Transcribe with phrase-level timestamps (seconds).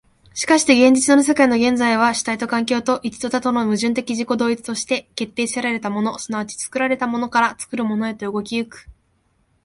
[0.33, 8.89] しかして現実の世界の現在は、主体と環境と、一と多との矛盾的自己同一として、決定せられたもの即ち作られたものから、作るものへと動き行く。